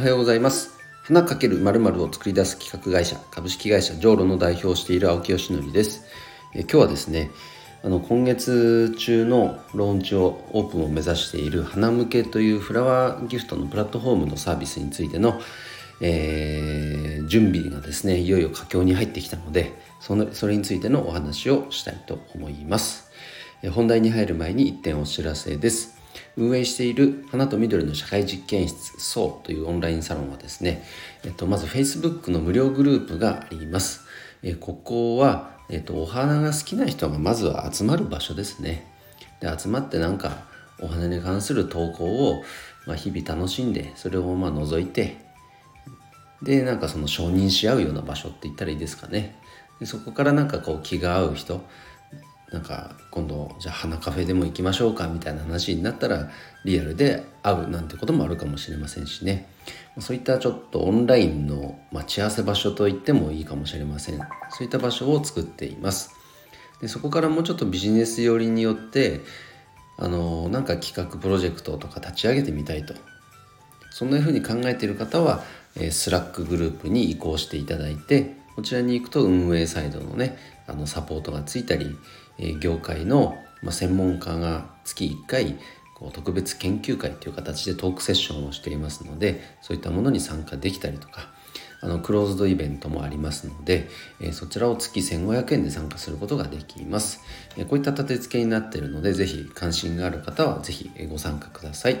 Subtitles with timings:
[0.00, 0.78] おはようございます。
[1.02, 6.06] 花かけるまるを作り出す企画会社株式会社ジョーロの代表をしている青木よしのりです。
[6.54, 7.30] え今日はですね
[7.84, 15.38] あの今月中のローンチをオープンを目指している花向けというフラワーギフトのプラットフォームのサービスについての、
[16.00, 23.10] えー、準備がですねいよいよ佳境に入ってきたのでそのそれについてのお話をしたいと思います。
[23.70, 25.99] 本題に入る前に1点お知らせです。
[26.36, 30.84] 運営している花と緑の社会実験室 SO というオンラインサロンはですね、
[31.24, 34.02] えっと、まず Facebook の無料グループがあります。
[34.42, 38.86] えここは、えっと、お花が好きな人がまずは集まる場所ですね。
[39.40, 40.44] で集まってなんか
[40.80, 42.42] お花に関する投稿を、
[42.86, 45.18] まあ、日々楽しんでそれをまあ覗いて
[46.42, 49.36] でなんかその承認し合うような場所って言ったらいいですかね。
[49.78, 51.64] でそこからなんかこう気が合う人
[52.52, 56.30] なんか今度じゃあ花カフェでも行きましょうかみたいな話になったら
[56.64, 59.48] リアルで会うなんてこともあるかもしれませんしね。
[59.98, 64.18] そういったちょっとオンラインの待ち合わせ場所と言ってもいいかもしれません。
[64.50, 66.10] そういった場所を作っています。
[66.80, 69.20] でそこからもうちょっとビジネス寄りによって
[69.96, 72.94] あのなんか企画プロジェクトとか立ち上げてみたいと。
[73.92, 75.42] そんな風に考えている方は、
[75.76, 80.36] え Slack グループに移行していただいてこちらに行くと運営サイドのね
[80.66, 81.96] あのサポートがついたり、
[82.60, 83.38] 業界の、
[83.70, 85.58] 専門家が月1回
[86.12, 91.28] 特別研究会という形でトークセッションをしていますのでそういったものに参加できたりとか
[91.82, 93.88] あのクローズドイベントもありますので、
[94.20, 97.22] えそちらを月1500円で参加することができます、
[97.56, 101.96] えこういった立て付けになっているのでぜひ関心がある方はぜひご参加ください、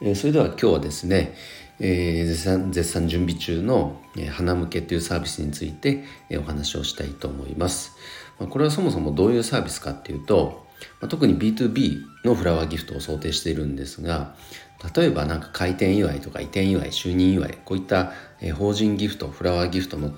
[0.00, 1.34] えそれでは今日はですね、
[1.78, 7.96] え、絶賛絶賛準備中の、花向けというサービスについて、お話をしたいと思います。
[8.38, 10.66] ま、これはそもそもどういうサービスかっていうと、
[11.00, 14.34] ま、特に B2B のフラワーギフトを想定しているんですが
[14.94, 18.12] 例えばなんか開店祝いとか移転祝い就任祝いこういった、
[18.54, 20.12] 法人ギフトフラワーギフトの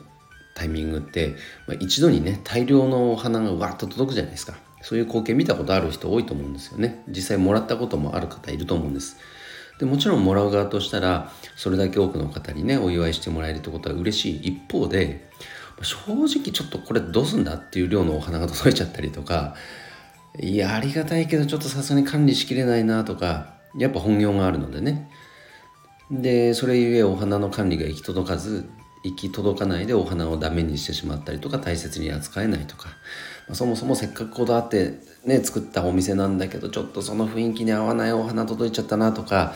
[0.54, 1.36] タイミングって、
[1.66, 4.58] まあ、一度にね大量のお花がわっと届くじゃないですか。
[4.82, 7.02] そういう光景見たことある人多いと思うんですよね。
[7.08, 9.16] 実際もらったこともある方いると思うんです。
[9.78, 15.30] でもちろんもらう側としたらそれだけ多くの方にねお祝いしてもらえるってことは嬉しい一方で
[15.82, 19.54] 正直ちょっとこれどうすんだっていう量のお花が届いちゃったりとか
[20.38, 25.10] いやありがたいけどちょっとさすがに管理しきれないなとかやっぱ本業があるのでね。
[26.10, 28.68] でそれゆえお花の管理が行き届かず
[29.04, 32.88] 行き届かないでお花をダメにしてしまったりとか大切に扱えないとか、
[33.46, 39.54] まあ、そもそもせっかくこだわってね作ったお店なんだけどちょっとその雰囲気に合わないお花届いちゃったなとか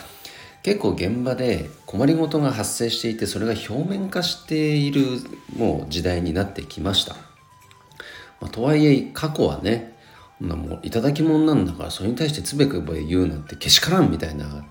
[0.65, 5.05] 結構現場で困りごとが発生していてそれが表面化している
[5.55, 7.13] もう時代になってきました、
[8.41, 9.95] まあ、とはいえ過去はね
[10.39, 14.65] もういただき物なんだからそれに対してつべこべ言うなんてけしからんみたいな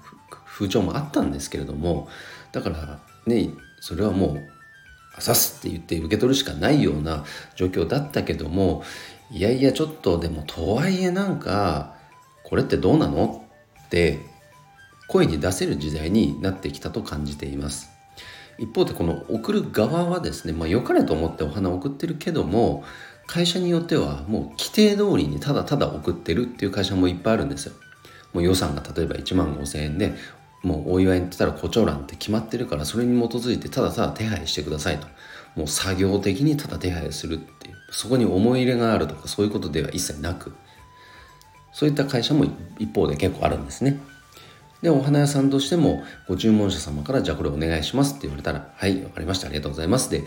[0.45, 2.09] 風潮もあったんですけれども
[2.51, 3.51] だからね
[3.81, 4.43] それはもう
[5.17, 7.25] 「あさす」って言って受け取るしかないような
[7.55, 8.83] 状況だったけども
[9.31, 11.95] いやいやちょっとでもとはいえなんか
[12.43, 13.47] これってどうなの
[13.87, 14.34] って
[15.09, 17.91] 声に出せる時代になってきたと感じています。
[18.59, 22.85] 一方でこの送る側はですね、まあ、良かれと思ってお花を送ってるけども
[23.27, 27.73] 会社によってはもう規定通りにただただ送ってるっていう会社もいっぱいあるんですよ。
[28.33, 30.15] もう予算が例えば1万5000円で
[30.63, 35.07] もうお祝いに行ったら胡蝶蘭って決まってるからそれに基づいてただただ手配してくださいと。
[35.57, 40.53] もう作業的にただ手配するっていうそこに思い入れがあるとかそういうことでは一切なく
[41.73, 42.45] そういった会社も
[42.79, 44.01] 一方で結構あるんですね。
[44.85, 50.11] で、お花屋さんとしても、ご注文者様から、じゃあこれお願いしますって言われたら、はい、わかりました、ありがとうございます。
[50.11, 50.25] で、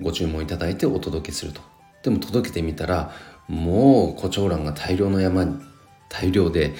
[0.00, 1.60] ご注文いただいてお届けすると。
[2.04, 3.10] でも届けてみたら、
[3.48, 5.56] もう、胡蝶蘭が大量の山に、
[6.08, 6.72] 大量で、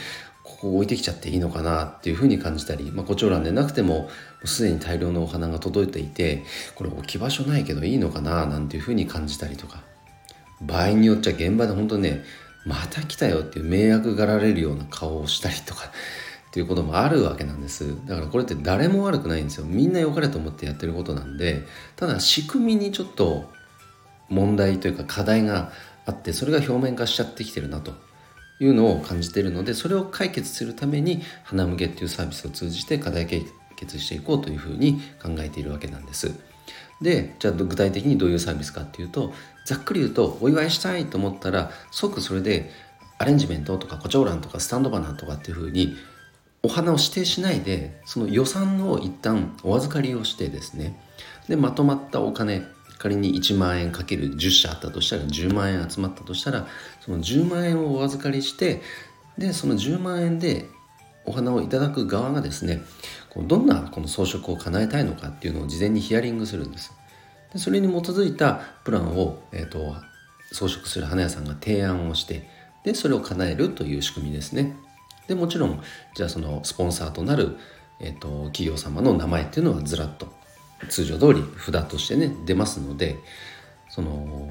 [0.45, 4.09] ここ置いてきちゃっていいのかなっていうふうに感じたり、まあ、胡蝶蘭でなくても、も
[4.45, 6.45] うすでに大量のお花が届いていて、
[6.77, 9.83] これ置き場所ないけどいいのかななんていうふうに感じたりとか、
[10.61, 12.23] 場合によっちゃ現場で本当ね、
[12.65, 15.91] また来たよっていう迷惑がられるような顔をしたりとか
[16.51, 17.95] っていうこともあるわけなんです。
[18.07, 19.67] だからこれって誰も悪くないんですよ。
[19.67, 21.65] みんな良かれと思ってやってることなんで
[21.95, 23.53] ただ仕組みにちょっと
[24.29, 25.71] 問題というか課題が
[26.07, 27.93] あってそれが表面化しちゃってきてるなと。
[28.63, 36.35] いうのを感じているのでそれを解決するために花向けっていうサービスを通じて課題解決していこうというふうに考えているわけなんです。
[37.01, 39.33] でじゃあ具体的にどういうサービスかっていうと
[39.65, 42.71] ざっくり言うとお祝いしたいと思ったら即それで
[43.17, 45.97] アレンジメントとか胡蝶蘭とかスタンドバナーとかっていうふうに
[46.63, 51.01] お花を指定しないでその予算を一旦お預かりをしてですね。
[51.49, 52.63] でまとまったお金
[52.99, 56.67] 仮に1万円かける10社あったとしたら10万円集まったとしたら
[57.01, 58.83] その10万円をお預かりして
[59.39, 60.67] でその10万円で
[61.25, 62.83] お花をいただく側がですね
[63.37, 66.93] どんなこの装飾を叶えたいのかっていうのを事前にヒアリングするんです。
[67.53, 69.95] でそれに基づいたプランを、えーと、
[70.53, 72.49] 装飾する花屋さんが提案をして
[72.85, 74.77] でそれを叶えるという仕組みですね。
[75.31, 75.81] でもちろん
[76.13, 77.57] じゃあそのスポンサーとなる、
[78.01, 80.27] えーと、企業様の名前っていうのはずらっと
[80.89, 83.17] 通常通り札としてね出ますので
[83.89, 84.51] その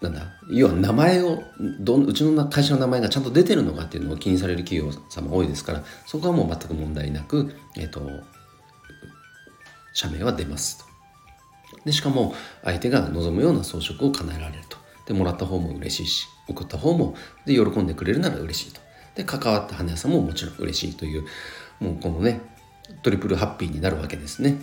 [0.00, 1.42] なんだ要は名前を
[1.80, 8.00] どうちの会社の名前がちゃんと出てるのかっていうのを気にされる企業様多いですからそこはもう全く問題なく、えーと、
[9.92, 10.84] 社名は出ますと。
[11.84, 12.34] でしかも
[12.64, 14.78] 相手が望むような装飾を叶えられると。
[15.06, 18.80] でもらった方も嬉しいし送った方もで喜んでくれるなら嬉しいと。
[19.14, 21.24] で関わった花屋さんももちろん嬉しいという
[21.80, 22.40] もうこのね
[23.02, 24.60] トリプルハッピーになるわけですね。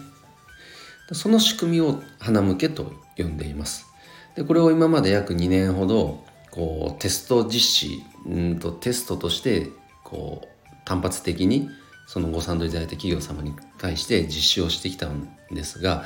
[1.11, 3.87] その仕組みを花向けと呼んでいます。
[4.35, 9.69] でこれを今まで約2年ほどこうテスト実施うんとテストとして
[10.03, 10.47] こう
[10.85, 11.69] 単発的に
[12.07, 16.05] そのご賛同いただいた企業様に対して実施をしてきたんですが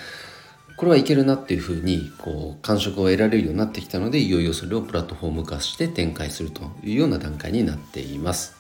[0.76, 8.56] これはいけるなっていうふうにこう感触を得られるようになってきたのでいよいよそれをプラットフォーム化して展開するというような段階になっています。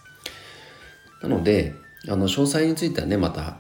[1.22, 1.74] なので
[2.08, 3.58] あの詳細についてはねまた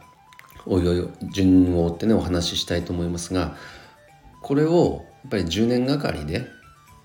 [0.65, 3.55] おいおい順を追ってねお話ししたいと思いますが
[4.41, 6.47] これをやっぱり10年がかりで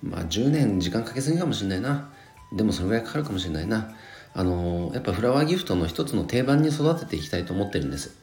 [0.02, 2.10] まあ10年時間かけすぎかもしれないな。
[2.52, 3.94] でもそれぐらいかかるかもしれないな。
[4.34, 8.16] あのやっぱフラワーギフトの一つの定番に育てていきたいと思ってるんです。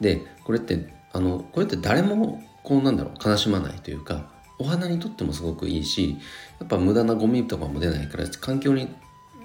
[0.00, 6.18] でこれってあのこれって誰もこうなんだろう悲しまないというかお花にとってもすごくいいし
[6.60, 8.94] やっぱ無駄なゴミとかも出ないから環境に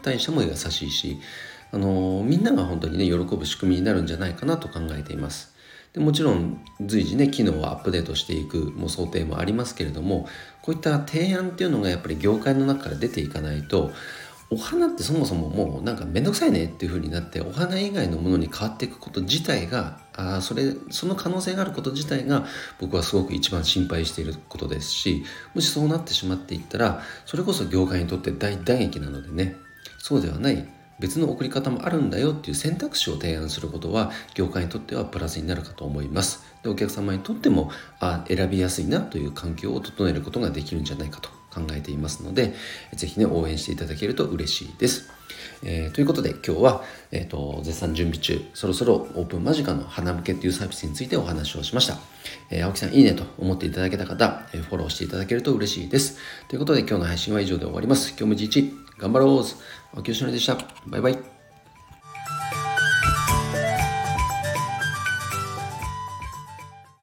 [0.01, 1.19] 対しても優しいし
[1.71, 5.51] あのみんなが本当にね喜ぶ仕組みになるんじゃないかなと考えています。
[5.93, 10.27] でもちろん随時ね機能をアップデートしていくも想定もありますけれども
[10.61, 13.91] こういった提案っていうのがやっぱり業界の中から出ていかないと
[14.53, 22.45] お花ってそもそももうなんか面倒くさいねっていう風になってお花以外のものに変わっていくこと自体があそれその可能性があること自体が
[22.77, 25.23] 僕はすごく一番心配していることですし
[25.55, 29.55] もしそうなってしまっていったらそれこそ業界にとって大打撃なのでね
[29.99, 30.67] そうではない
[30.99, 36.43] 別の送り方もあるんだよっていう選択肢を提案することは業界にとってはプラスになるかと思います。
[36.61, 41.40] でお客様にとってもあ選びやすいなという環境を整えることができるんじゃないかと。
[41.53, 42.53] 考えていますので
[42.93, 45.09] ぜひね応援していただけると嬉しいです。
[45.63, 51.97] えー、ということで今日は、えーと、絶賛準備中そろそろオープン間近の花向けというサービスについてお話をしました、
[52.49, 56.17] えー、青木さんいいねと思っていただけた方、えー、フォローしていただけると嬉しいです。
[56.47, 58.09] ということで今日の配信は以上で終わります。
[58.09, 59.45] 今日も一日頑張ろう。
[59.95, 60.57] 青木よしのりでした。
[60.87, 61.30] バイバイ。